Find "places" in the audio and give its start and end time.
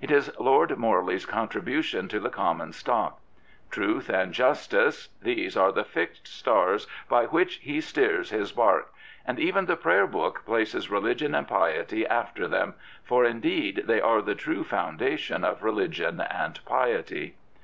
10.46-10.88